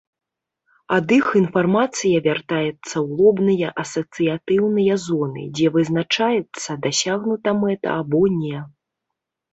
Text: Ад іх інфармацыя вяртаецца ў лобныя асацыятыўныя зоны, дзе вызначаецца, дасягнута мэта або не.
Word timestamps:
Ад 0.95 1.07
іх 1.17 1.25
інфармацыя 1.41 2.21
вяртаецца 2.27 2.71
ў 2.71 3.05
лобныя 3.19 3.69
асацыятыўныя 3.83 4.93
зоны, 5.07 5.43
дзе 5.59 5.67
вызначаецца, 5.77 6.71
дасягнута 6.87 7.49
мэта 7.67 7.89
або 8.01 8.23
не. 8.41 8.65